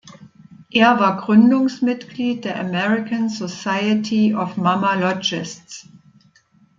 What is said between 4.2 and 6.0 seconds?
of Mammalogists.